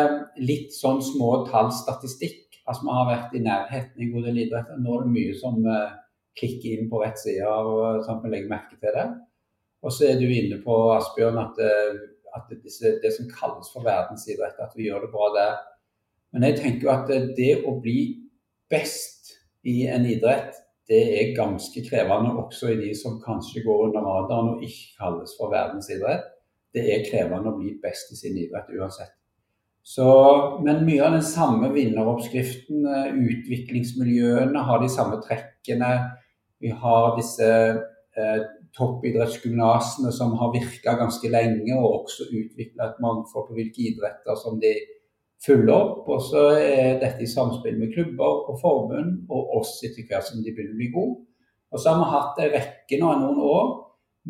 [0.43, 2.59] litt sånn små tallstatistikk.
[2.65, 4.81] Altså vi har vært i nærheten i god del idretter.
[4.81, 5.93] Nå er det mye som eh,
[6.35, 9.05] klikker inn på rett side, og sånn at vi legger merke til det.
[9.85, 12.03] Og så er du inne på Asbjørn at, eh,
[12.35, 15.55] at disse, det som kalles for verdensidrett, at vi gjør det bra der.
[16.35, 17.99] Men jeg tenker jo at det å bli
[18.67, 24.05] best i en idrett, det er ganske krevende også i de som kanskje går under
[24.05, 26.27] radaren og ikke kalles for verdensidrett.
[26.75, 29.15] Det er krevende å bli best i sin idrett uansett.
[29.85, 30.05] Så,
[30.65, 35.91] men mye av den samme vinneroppskriften, eh, utviklingsmiljøene har de samme trekkene.
[36.61, 37.49] Vi har disse
[38.17, 38.39] eh,
[38.77, 44.57] toppidrettsgymnasene som har virka ganske lenge, og også utvikla et mangfold på hvilke idretter som
[44.61, 44.73] de
[45.45, 46.09] følger opp.
[46.09, 50.43] Og så er dette i samspill med klubber og forbund, og oss etter hvert som
[50.43, 51.19] de begynner å bli gode.
[51.73, 53.69] Og så har vi hatt en rekke nå noen år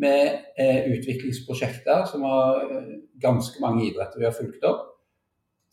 [0.02, 0.22] med
[0.60, 4.92] eh, utviklingsprosjekter som har eh, ganske mange idretter vi har fulgt opp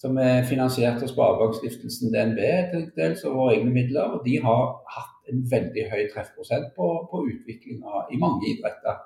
[0.04, 2.40] som er finansiert av Sparebankstiftelsen DNB
[2.74, 4.18] til dels og våre egne midler.
[4.18, 9.00] og De har hatt en veldig høy treffprosent på, på utviklinga i mange idretter.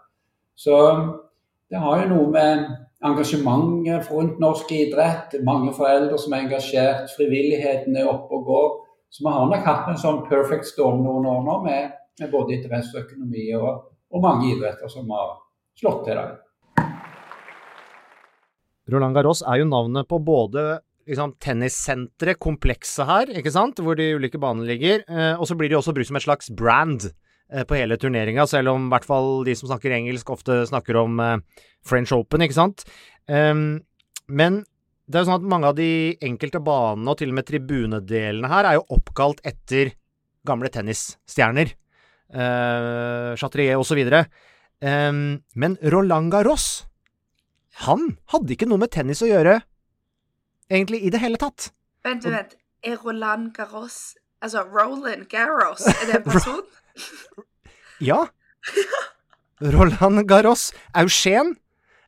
[0.58, 0.78] Så
[1.69, 2.65] det har jo noe med
[3.05, 8.71] engasjementet rundt norsk idrett, mange foreldre som er engasjert, frivilligheten er oppe og går.
[9.13, 12.57] Så vi har nok hatt en sånn perfect storm noen år nå med, med både
[12.57, 15.38] interesse og økonomi og, og mange idretter som har
[15.77, 16.19] slått til.
[16.19, 16.88] Det.
[18.91, 24.13] Roland Garros er jo navnet på både liksom, tennissenteret, komplekset her, ikke sant, hvor de
[24.17, 25.05] ulike banene ligger.
[25.07, 27.10] Eh, og så blir de også brukt som et slags brand
[27.67, 31.21] på hele turneringa, selv om i hvert fall de som snakker engelsk, ofte snakker om
[31.23, 31.38] eh,
[31.88, 32.83] French Open, ikke sant.
[33.31, 33.79] Um,
[34.27, 34.63] men
[35.07, 38.51] det er jo sånn at mange av de enkelte banene, og til og med tribunedelene
[38.51, 39.93] her, er jo oppkalt etter
[40.47, 41.71] gamle tennisstjerner.
[42.27, 44.01] Uh, Chatrier osv.
[44.83, 46.83] Um, men Roland Garros,
[47.88, 49.62] han hadde ikke noe med tennis å gjøre
[50.67, 51.71] egentlig i det hele tatt.
[52.03, 52.57] Vent, vent.
[52.83, 56.63] Er Roland Garros Altså Roland Garros, er det en person?
[58.02, 58.26] ja.
[59.76, 60.71] Roland Garros.
[60.93, 61.56] Eugen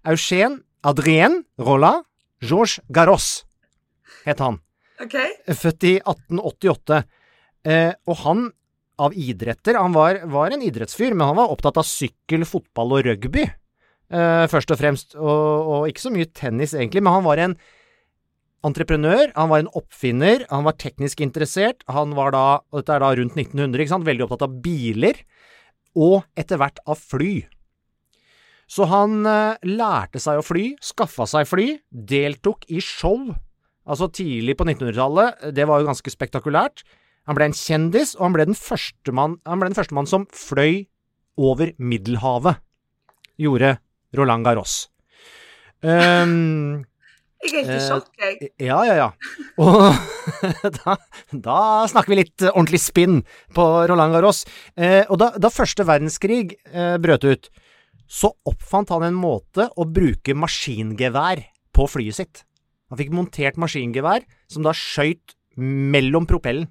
[0.05, 2.03] Eugen Adrien Rolla
[2.41, 3.45] Georges Garros
[4.25, 4.59] het han.
[4.99, 5.31] Okay.
[5.55, 7.03] Født i 1888.
[7.69, 8.45] Eh, og han,
[8.99, 13.05] av idretter Han var, var, en idrettsfyr, men han var opptatt av sykkel, fotball og
[13.07, 13.45] rugby.
[14.09, 15.15] Eh, først og fremst.
[15.15, 17.55] Og, og, ikke så mye tennis, egentlig, men han var en
[18.65, 21.85] entreprenør, han var en oppfinner, han var teknisk interessert.
[21.91, 25.21] Han var da, og dette er da rundt 1900, ikke sant, veldig opptatt av biler,
[25.99, 27.33] og etter hvert av fly.
[28.69, 33.31] Så han eh, lærte seg å fly, skaffa seg fly, deltok i show.
[33.89, 36.83] Altså tidlig på 1900-tallet, det var jo ganske spektakulært.
[37.29, 40.85] Han ble en kjendis, og han ble den første mann, han som fløy
[41.39, 42.61] over Middelhavet.
[43.39, 43.77] Gjorde
[44.17, 44.89] Roland Garros.
[45.81, 46.83] Um,
[47.39, 48.49] jeg er helt i sjokk, jeg.
[48.49, 49.07] Eh, ja, ja, ja.
[49.63, 49.77] Og
[50.79, 50.97] da,
[51.31, 51.59] da,
[51.91, 53.21] snakker vi litt ordentlig spinn
[53.55, 54.43] på Roland Garros.
[54.75, 57.49] Eh, og da, da, første verdenskrig eh, brøt ut,
[58.09, 62.43] så oppfant han en måte å bruke maskingevær på flyet sitt.
[62.89, 66.67] Han fikk montert maskingevær som da skøyt mellom propellen.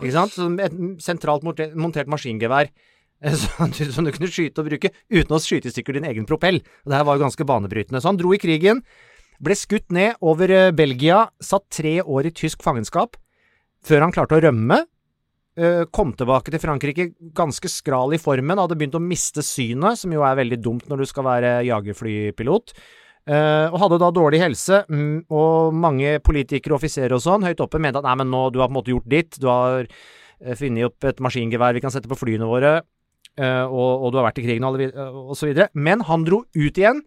[0.00, 0.34] Ikke sant?
[0.34, 3.34] Så et sentralt montert maskingevær eh,
[3.94, 6.62] som du kunne skyte og bruke uten å skyte i stykker din egen propell.
[6.84, 8.00] Og det her var jo ganske banebrytende.
[8.00, 8.82] Så han dro i krigen.
[9.42, 13.16] Ble skutt ned over eh, Belgia, satt tre år i tysk fangenskap,
[13.84, 14.84] før han klarte å rømme.
[15.54, 20.14] Eh, kom tilbake til Frankrike ganske skral i formen, hadde begynt å miste synet, som
[20.14, 22.76] jo er veldig dumt når du skal være jagerflypilot.
[23.24, 27.62] Uh, og hadde da dårlig helse, mm, og mange politikere og offiserer og sånn høyt
[27.64, 29.88] oppe mente at nei, men nå, du har på en måte gjort ditt, du har
[30.60, 32.74] funnet opp et maskingevær vi kan sette på flyene våre,
[33.40, 35.70] og, og, du har vært i krigen og så videre.
[35.72, 37.00] Men han dro ut igjen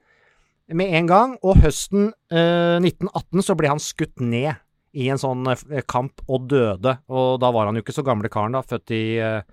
[0.75, 4.57] med en gang, og høsten eh, 1918 så ble han skutt ned
[4.97, 6.97] i en sånn eh, kamp og døde.
[7.07, 9.43] Og da var han jo ikke så gamle karen, da, født i eh,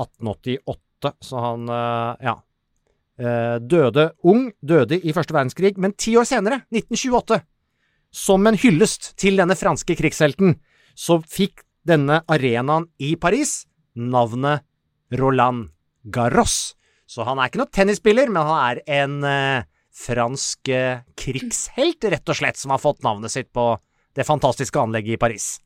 [0.00, 2.38] 1888, så han eh, ja.
[3.14, 7.38] Eh, døde ung, døde i første verdenskrig, men ti år senere, 1928,
[8.10, 10.56] som en hyllest til denne franske krigshelten,
[10.98, 14.64] så fikk denne arenaen i Paris navnet
[15.14, 15.68] Roland
[16.10, 16.74] Garros.
[17.06, 22.28] Så han er ikke noen tennisspiller, men han er en eh, fransk eh, krigshelt, rett
[22.28, 23.78] og slett, som har fått navnet sitt på
[24.14, 25.60] det fantastiske anlegget i Paris.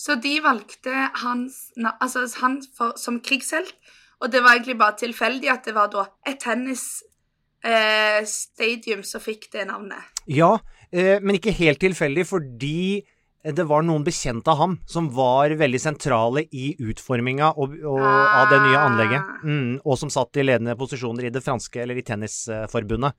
[0.00, 3.74] Så de valgte hans, altså han for, som krigshelt,
[4.20, 9.42] og det var egentlig bare tilfeldig at det var da et tennisstadium eh, som fikk
[9.52, 10.02] det navnet?
[10.28, 10.58] Ja,
[10.92, 13.04] eh, men ikke helt tilfeldig, fordi
[13.40, 18.80] det var noen bekjente av ham som var veldig sentrale i utforminga av det nye
[18.80, 19.40] anlegget, ah.
[19.44, 23.12] mm, og som satt i ledende posisjoner i det franske, eller i tennisforbundet.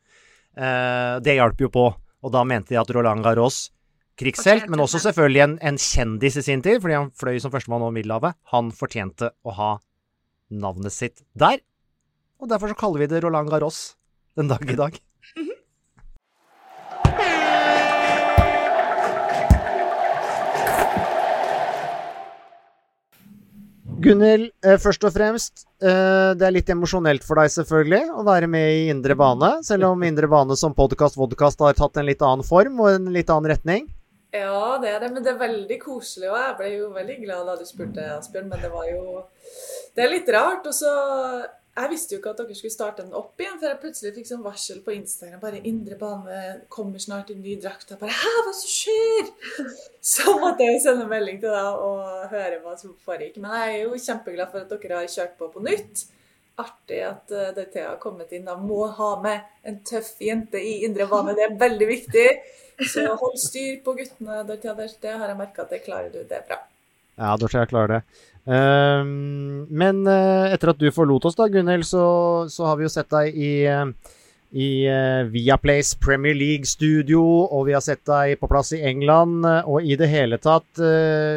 [0.58, 1.86] Eh, det hjalp jo på.
[2.22, 3.70] Og da mente de at Roland Garros,
[4.20, 7.82] krigshelt, men også selvfølgelig en, en, kjendis i sin tid, fordi han fløy som førstemann
[7.82, 9.72] over Middelhavet, han fortjente å ha
[10.52, 11.64] navnet sitt der.
[12.42, 13.96] Og derfor så kaller vi det Roland Garros
[14.38, 15.00] den dag i dag.
[24.02, 25.66] Gunhild, eh, først og fremst.
[25.82, 29.92] Eh, det er litt emosjonelt for deg selvfølgelig å være med i Indre bane, selv
[29.92, 33.52] om Indre bane som podkast-vodkast har tatt en litt annen form og en litt annen
[33.54, 33.90] retning.
[34.34, 36.30] Ja, det er det, men det er veldig koselig.
[36.32, 39.26] Og jeg ble jo veldig glad da du spurte, Asbjørn, men det var jo
[39.96, 40.66] Det er litt rart.
[40.66, 40.92] Og så
[41.72, 44.28] jeg visste jo ikke at dere skulle starte den opp igjen, for jeg plutselig fikk
[44.28, 45.40] sånn varsel på Instagram.
[45.40, 49.30] Bare 'Indre bane kommer snart i ny drakt.' Jeg bare 'Hæ, hva som skjer?'
[50.14, 53.38] Så måtte jeg sende melding til deg og høre hva som foregikk.
[53.38, 56.04] Men jeg er jo kjempeglad for at dere har kjørt på på nytt.
[56.60, 58.46] Artig at uh, har kommet inn.
[58.46, 61.36] Da må ha med en tøff jente i indre bane.
[61.36, 62.28] Det er veldig viktig.
[62.84, 64.76] Så hold styr på guttene, Dorothea.
[64.76, 66.20] Det har jeg merka at det klarer du.
[66.20, 66.60] Det er bra.
[67.20, 68.04] Ja, da skal jeg klare det.
[68.42, 72.06] Um, men uh, etter at du forlot oss, da, Gunhild, så,
[72.50, 74.16] så, har vi jo sett deg i, uh,
[74.58, 79.46] i uh, Viaplays Premier League-studio, og vi har sett deg på plass i England.
[79.46, 80.82] og i det hele tatt,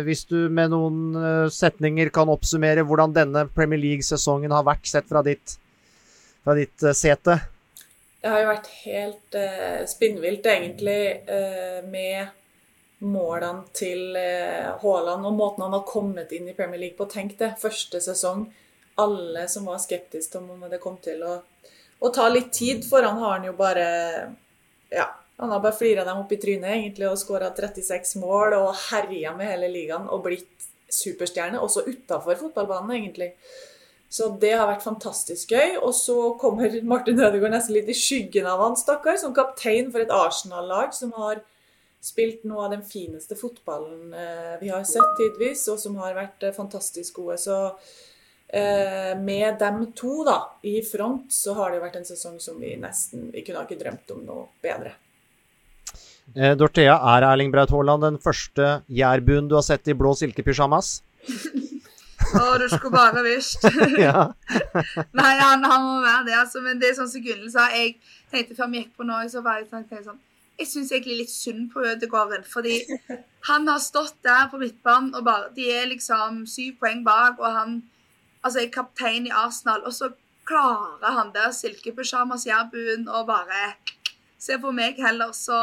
[0.06, 5.22] hvis du med noen setninger kan oppsummere hvordan denne Premier League-sesongen har vært sett fra
[5.26, 5.58] ditt,
[6.42, 7.36] fra ditt sete?
[8.24, 9.38] Det har jo vært helt
[9.92, 11.02] spinnvilt, egentlig,
[11.92, 12.32] med
[13.04, 17.08] målene til eh, Haaland og måten han har kommet inn i Premier League på.
[17.10, 18.46] Tenk det, første sesong.
[19.00, 21.36] Alle som var skeptiske om det kom til å,
[21.98, 23.86] å ta litt tid, for han har han jo bare
[24.94, 28.74] Ja, han har bare flira dem opp i trynet egentlig og skåra 36 mål og
[28.88, 33.32] herja med hele ligaen og blitt superstjerne, også utafor fotballbanen, egentlig.
[34.14, 35.80] Så det har vært fantastisk gøy.
[35.82, 40.04] Og så kommer Martin Ødegaard nesten litt i skyggen av han, stakkar, som kaptein for
[40.04, 41.42] et Arsenal-lag som har
[42.04, 46.44] spilt noe av den fineste fotballen eh, vi har sett tidvis, og som har vært
[46.44, 47.38] eh, fantastisk gode.
[47.40, 47.56] Så
[48.48, 50.38] eh, med dem to da,
[50.68, 54.14] i front, så har det vært en sesong som vi nesten Vi kunne ikke drømt
[54.16, 54.94] om noe bedre.
[56.34, 60.98] Eh, Dorthea, er Erling Braut Haaland den første jærbuen du har sett i blå silkepysjamas?
[62.34, 63.64] Å, du skulle bare visst.
[64.00, 64.28] ja.
[65.16, 66.60] Nei, han, han, må være det, altså.
[66.64, 67.68] Men det er sånn som Gunnhild sa.
[67.72, 67.96] Jeg
[68.32, 70.20] tenkte før vi gikk på nå, så var jeg sånn
[70.58, 72.44] jeg syns egentlig litt synd på Ødegården.
[72.46, 72.78] Fordi
[73.50, 77.58] han har stått der på midtbanen, og bare, de er liksom syv poeng bak, og
[77.58, 77.82] han
[78.42, 79.82] altså, er kaptein i Arsenal.
[79.84, 80.10] Og så
[80.46, 83.74] klarer han der silkepysjamas-jærbuen og bare
[84.44, 85.56] Se på meg heller, så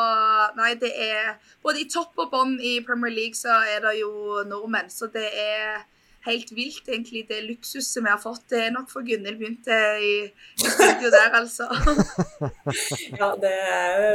[0.57, 4.41] Nei, det er Både i topp og bånn i Premier League så er det jo
[4.49, 5.83] nordmenn, så det er
[6.27, 8.43] helt vilt, egentlig, det luksuset vi har fått.
[8.53, 11.67] Det er nok for Gunhild begynte i, i studio der, altså.
[13.21, 13.55] ja, det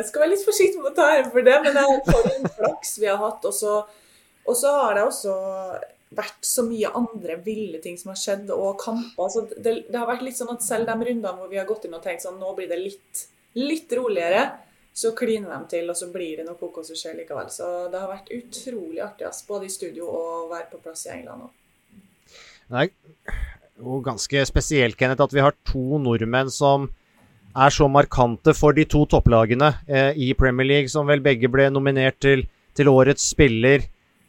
[0.08, 2.48] skal være litt forsiktig med å ta æren for det, men det er for en
[2.60, 3.46] flaks vi har hatt.
[3.46, 5.36] Og så har det også
[6.16, 9.32] vært så mye andre ville ting som har skjedd, og kamper.
[9.32, 11.88] Så det, det, har vært litt sånn at selv de rundene hvor vi har gått
[11.88, 13.26] inn og tenkt sånn nå blir det litt,
[13.58, 14.46] litt roligere,
[14.96, 17.50] så kliner de til, og så blir det noe kokos som skjer likevel.
[17.52, 21.14] Så det har vært utrolig artig, både i studio og å være på plass i
[21.18, 21.62] England òg.
[22.66, 26.88] Det er jo ganske spesielt, Kenneth, at vi har to nordmenn som
[27.56, 31.70] er så markante for de to topplagene eh, i Premier League, som vel begge ble
[31.72, 32.44] nominert til,
[32.76, 33.86] til årets spiller.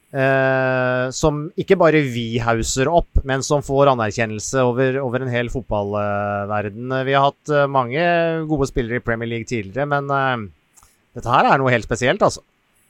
[0.07, 5.51] Eh, som ikke bare vi hauser opp, men som får anerkjennelse over, over en hel
[5.51, 6.93] fotballverden.
[7.03, 8.05] Vi har hatt eh, mange
[8.47, 10.85] gode spillere i Premier League tidligere, men eh,
[11.17, 12.45] dette her er noe helt spesielt, altså.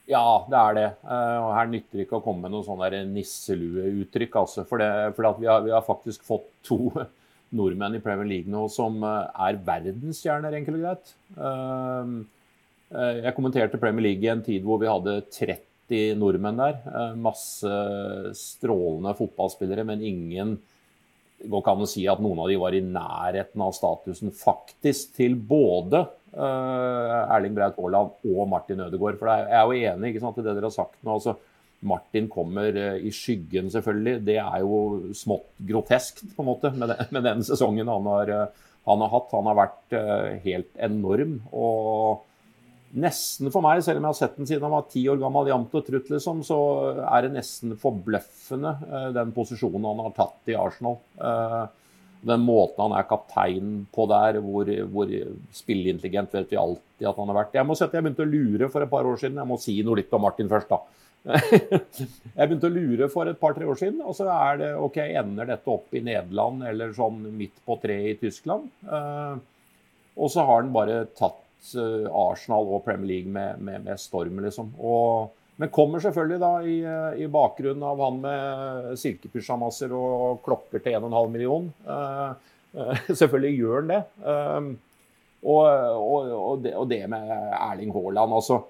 [0.08, 0.86] Ja, det er det.
[1.04, 4.38] Eh, og her nytter det ikke å komme med noen sånne nisselueuttrykk.
[4.40, 6.88] Altså, for det, for vi, har, vi, har, faktisk fått to
[7.58, 11.14] nordmenn i Premier League nå som eh, er verdensstjerner, enkelt og greit.
[11.44, 12.16] Eh,
[13.20, 16.80] jeg kommenterte Premier League i en tid hvor vi hadde 30 nordmenn der.
[17.20, 17.68] Masse
[18.36, 20.54] strålende fotballspillere, men ingen
[21.44, 25.12] går ikke an å si at noen av de var i nærheten av statusen faktisk
[25.20, 29.18] til både Erling Braut Haaland og Martin Ødegaard.
[29.20, 31.14] For jeg er jo enig sant, i det dere har sagt nå.
[31.14, 31.36] altså
[31.86, 34.22] Martin kommer uh, i skyggen, selvfølgelig.
[34.26, 38.32] Det er jo smått groteskt på en måte med den, med den sesongen han har,
[38.32, 39.36] uh, han har, hatt.
[39.36, 39.98] Han har vært
[40.46, 41.38] helt enorm.
[41.52, 42.24] og
[42.98, 45.50] nesten for meg, selv om jeg har sett den siden han var ti år gammel,
[45.50, 46.56] jevnt og trutt, liksom, så
[47.04, 48.72] er det nesten forbløffende
[49.12, 50.96] den posisjonen han har tatt i Arsenal.
[52.26, 55.10] Den måten han er kaptein på der, hvor, hvor
[55.54, 57.58] spilleintelligent vet vi alltid at han har vært.
[57.58, 59.38] Jeg må sette, jeg begynte å lure for et par år siden.
[59.38, 60.80] Jeg må si noe litt om Martin først, da.
[61.28, 65.50] jeg begynte å lure for et par-tre år siden, og så er det OK, ender
[65.50, 68.70] dette opp i Nederland eller sånn midt på treet i Tyskland?
[68.86, 69.38] Uh,
[70.18, 74.38] og så har han bare tatt Eh, Arsenal og Premier League med, med, med storm,
[74.44, 74.70] liksom.
[74.78, 76.76] Og Men kommer selvfølgelig da i,
[77.24, 81.66] i bakgrunnen av han med silkepysjamaser og klokker til 1,5 million.
[81.82, 82.30] Uh,
[82.78, 84.02] uh, selvfølgelig gjør han det.
[85.38, 88.62] Og, og, og, det, og, det, med Erling Haaland, altså.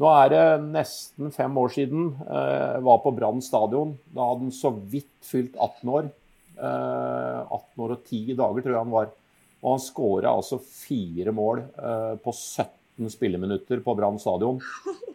[0.00, 3.92] Nå er det nesten fem år siden jeg var på Brann stadion.
[4.12, 6.08] Da hadde han så vidt fylt 18 år.
[6.56, 9.10] 18 år og 10 dager, tror jeg han var.
[9.60, 11.64] Og han skåra altså fire mål
[12.24, 12.81] på 17
[13.12, 14.60] spilleminutter på Brann stadion.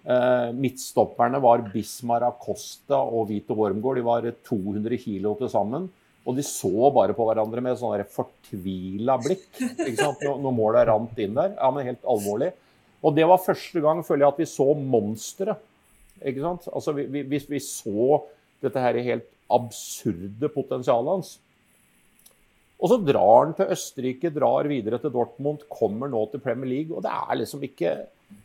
[0.07, 3.97] Eh, midtstopperne var Bismar Acosta og Vito Wormgård.
[3.99, 5.89] De var 200 kilo til sammen.
[6.28, 10.23] Og de så bare på hverandre med sånn fortvila blikk ikke sant?
[10.23, 11.53] når, når målet rant inn der.
[11.55, 12.51] Ja, men helt alvorlig.
[13.03, 15.63] Og det var første gang føler jeg at vi så monsteret.
[16.23, 16.67] Ikke sant?
[16.73, 18.21] Altså, vi, vi, vi, så
[18.63, 21.36] dette her helt absurde potensialet hans.
[22.78, 26.93] Og så drar han til Østerrike, drar videre til Dortmund, kommer nå til Premier League.
[26.93, 27.95] Og det er liksom ikke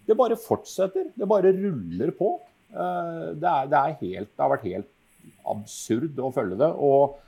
[0.07, 1.11] det bare fortsetter.
[1.14, 2.35] Det bare ruller på.
[2.72, 4.89] Eh, det, er, det, er helt, det har vært helt
[5.53, 6.70] absurd å følge det.
[6.72, 7.18] Og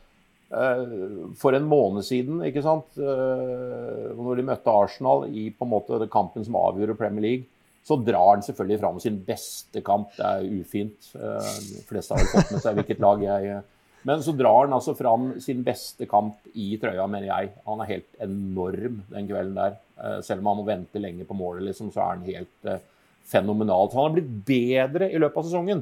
[0.55, 5.75] uh, for en måned siden, ikke sant, uh, når de møtte Arsenal i på en
[5.75, 7.51] måte kampen som avgjorde Premier League,
[7.85, 10.15] så drar han selvfølgelig fram sin beste kamp.
[10.17, 11.11] Det er ufint.
[11.13, 13.59] De fleste har fått med seg hvilket lag jeg
[14.05, 17.53] Men så drar han altså fram sin beste kamp i trøya, mener jeg.
[17.65, 19.79] Han er helt enorm den kvelden der.
[19.97, 22.83] Eh, selv om han må vente lenge på målet, liksom, så er han helt uh,
[23.31, 23.89] fenomenal.
[23.89, 25.81] Så han har blitt bedre i løpet av sesongen.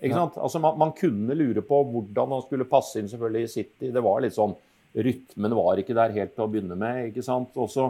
[0.00, 0.38] Ikke sant?
[0.40, 3.90] Altså, man, man, kunne lure på hvordan han skulle passe inn selvfølgelig i City.
[3.94, 4.56] Det var litt sånn
[4.90, 7.12] Rytmen var ikke der helt til å begynne med.
[7.12, 7.52] ikke sant?
[7.54, 7.84] Og så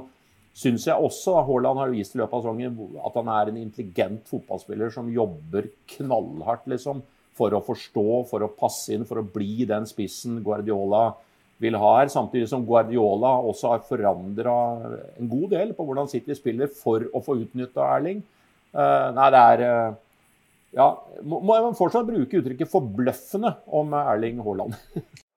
[0.61, 2.77] syns jeg også Haaland har vist i løpet av sesongen
[3.07, 7.01] at han er en intelligent fotballspiller som jobber knallhardt liksom,
[7.41, 11.09] for å forstå, for å passe inn, for å bli den spissen Guardiola
[11.61, 12.13] vil ha her.
[12.13, 14.55] Samtidig som Guardiola også har forandra
[15.17, 18.23] en god del på hvordan City spiller for å få utnytta Erling.
[18.71, 19.99] Uh, nei, det er uh,
[20.71, 20.93] Ja,
[21.27, 24.79] må, må jeg fortsatt bruke uttrykket 'forbløffende' om Erling Haaland.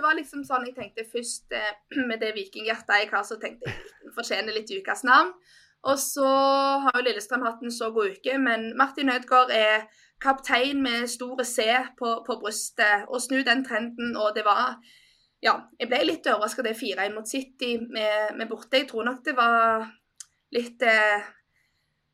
[0.00, 1.72] det var liksom sånn jeg tenkte først eh,
[2.08, 5.34] med det vikinghjertet jeg har, så tenkte jeg den fortjener litt ukas navn.
[5.82, 6.28] Og så
[6.84, 9.86] har jo Lillestrøm hatt en så god uke, men Martin Ødegaard er
[10.20, 11.64] kaptein med store C
[11.98, 14.16] på, på brystet, og snu den trenden.
[14.16, 14.76] Og det var
[15.42, 18.76] Ja, jeg ble litt overraska det 4-1 mot City med, med, borte.
[18.76, 19.86] Jeg tror nok det var
[20.52, 21.30] litt eh,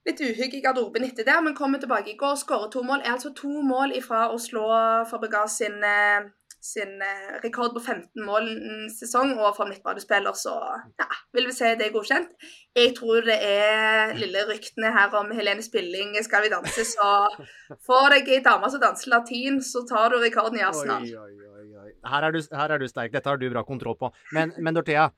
[0.06, 3.02] litt uhygg i garderoben etter det, men kommer tilbake i går, skårer to mål.
[3.02, 4.68] Er altså to mål ifra å slå
[5.10, 6.28] Fabregas sin eh,
[6.66, 10.54] sin eh, rekord på 15 mål en sesong, og for midtbanespiller så
[10.98, 12.32] ja, vil vi si det er godkjent.
[12.76, 17.10] Jeg tror det er lille ryktene her om Helene Spilling skal vi danse, så
[17.86, 21.06] får deg ei dame som danser latin, så tar du rekorden i Arsenal.
[21.06, 21.52] Oi, oi,
[21.86, 23.14] oi, her, er du, her er du sterk.
[23.14, 24.10] Dette har du bra kontroll på.
[24.36, 25.08] Men, men Dorthea,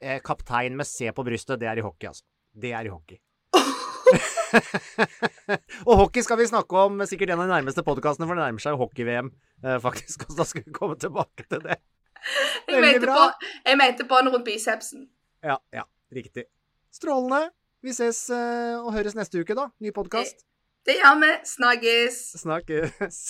[0.00, 2.26] eh, kaptein med C på brystet, det er i hockey, altså.
[2.58, 3.20] Det er i hockey.
[5.88, 8.64] Og hockey skal vi snakke om sikkert en av de nærmeste podkastene, for det nærmer
[8.64, 9.30] seg jo hockey-VM,
[9.64, 10.28] eh, faktisk.
[10.30, 11.78] Og da skal vi komme tilbake til det.
[12.68, 15.06] Jeg mente, på, jeg mente den rundt bicepsen.
[15.44, 15.84] Ja, ja.
[16.14, 16.48] Riktig.
[16.90, 17.50] Strålende.
[17.84, 19.68] Vi ses uh, og høres neste uke, da.
[19.78, 20.40] Ny podkast.
[20.82, 21.32] Det, det gjør vi.
[21.46, 22.16] Snakkes.
[22.42, 23.20] Snakkes.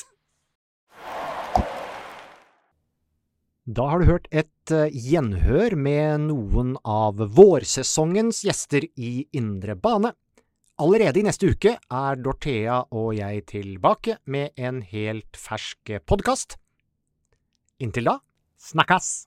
[3.69, 10.15] Da har du hørt et uh, gjenhør med noen av vårsesongens gjester i Indre bane.
[10.79, 16.55] Allerede i neste uke er Dorthea og jeg tilbake med en helt fersk podkast.
[17.83, 18.21] Inntil da,
[18.63, 19.27] snakkes!